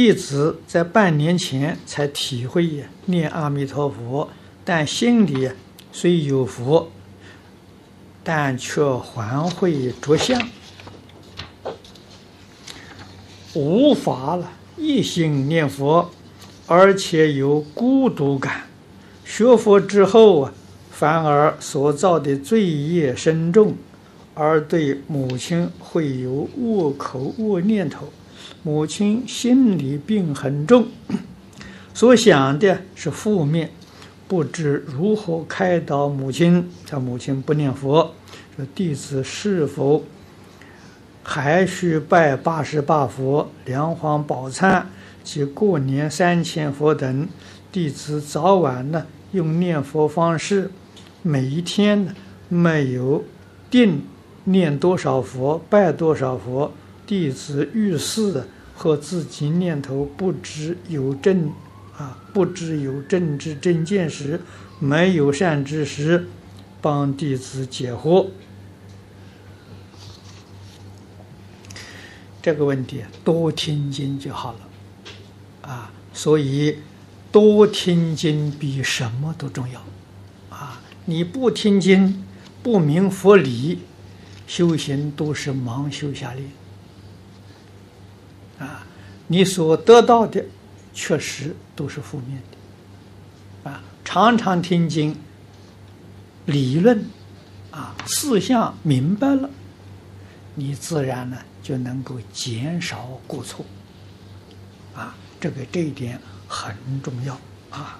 [0.00, 4.30] 弟子在半年前才体会念阿弥陀佛，
[4.64, 5.50] 但心里
[5.90, 6.92] 虽有佛，
[8.22, 10.40] 但却还会着相，
[13.54, 16.08] 无法了一心念佛，
[16.68, 18.68] 而且有孤独感。
[19.24, 20.52] 学佛之后啊，
[20.92, 23.74] 反而所造的罪业深重，
[24.34, 28.12] 而对母亲会有恶口恶念头。
[28.62, 30.86] 母亲心里病很重，
[31.94, 33.70] 所想的是负面，
[34.26, 36.68] 不知如何开导母亲。
[36.84, 38.14] 叫母亲不念佛，
[38.56, 40.04] 说弟子是否
[41.22, 44.82] 还需拜八十八佛、梁皇宝忏
[45.22, 47.28] 及过年三千佛等？
[47.70, 50.70] 弟子早晚呢用念佛方式，
[51.22, 52.14] 每一天呢
[52.48, 53.22] 没有
[53.70, 54.02] 定
[54.44, 56.72] 念多少佛，拜多少佛。
[57.08, 58.44] 弟子遇事
[58.76, 61.50] 和自己念头不知有正
[61.96, 64.42] 啊，不知有正知正见时，
[64.78, 66.26] 没有善知识，
[66.82, 68.26] 帮弟子解惑。
[72.42, 74.58] 这个问题多听经就好了
[75.62, 76.76] 啊，所以
[77.32, 79.82] 多听经比什么都重要
[80.54, 80.82] 啊！
[81.06, 82.22] 你不听经，
[82.62, 83.78] 不明佛理，
[84.46, 86.50] 修行都是盲修瞎练。
[88.58, 88.84] 啊，
[89.26, 90.44] 你所得到的
[90.92, 95.16] 确实都是负面的，啊，常常听经，
[96.46, 97.04] 理论，
[97.70, 99.48] 啊，思想明白了，
[100.54, 103.64] 你自然呢就能够减少过错，
[104.94, 107.38] 啊，这个这一点很重要，
[107.70, 107.98] 啊。